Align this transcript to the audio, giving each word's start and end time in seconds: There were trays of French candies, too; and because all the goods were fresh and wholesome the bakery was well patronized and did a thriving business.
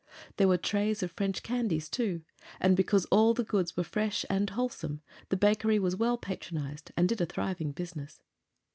There 0.37 0.47
were 0.47 0.57
trays 0.57 1.03
of 1.03 1.11
French 1.11 1.43
candies, 1.43 1.87
too; 1.87 2.23
and 2.59 2.75
because 2.75 3.05
all 3.11 3.35
the 3.35 3.43
goods 3.43 3.77
were 3.77 3.83
fresh 3.83 4.25
and 4.31 4.49
wholesome 4.49 5.03
the 5.29 5.37
bakery 5.37 5.77
was 5.77 5.95
well 5.95 6.17
patronized 6.17 6.91
and 6.97 7.07
did 7.07 7.21
a 7.21 7.27
thriving 7.27 7.71
business. 7.71 8.19